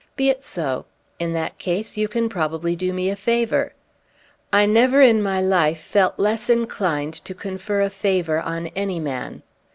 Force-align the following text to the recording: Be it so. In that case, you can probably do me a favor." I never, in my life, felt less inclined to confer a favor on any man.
Be 0.15 0.29
it 0.31 0.43
so. 0.43 0.87
In 1.19 1.33
that 1.33 1.59
case, 1.59 1.95
you 1.95 2.07
can 2.07 2.27
probably 2.27 2.75
do 2.75 2.91
me 2.91 3.11
a 3.11 3.15
favor." 3.15 3.73
I 4.51 4.65
never, 4.65 4.99
in 4.99 5.21
my 5.21 5.39
life, 5.41 5.79
felt 5.79 6.17
less 6.17 6.49
inclined 6.49 7.13
to 7.23 7.35
confer 7.35 7.81
a 7.81 7.89
favor 7.91 8.39
on 8.41 8.65
any 8.75 8.99
man. 8.99 9.43